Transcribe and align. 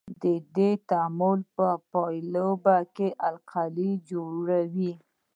د 0.21 0.23
دې 0.55 0.69
تعامل 0.89 1.39
په 1.55 1.67
پایله 1.91 2.47
کې 2.95 3.07
القلي 3.29 3.91
جوړوي. 4.09 4.91